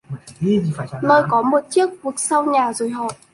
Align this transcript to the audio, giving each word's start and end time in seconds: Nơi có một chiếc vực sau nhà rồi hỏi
Nơi 1.01 1.23
có 1.29 1.41
một 1.41 1.59
chiếc 1.69 1.85
vực 2.03 2.15
sau 2.17 2.45
nhà 2.45 2.73
rồi 2.73 2.89
hỏi 2.89 3.09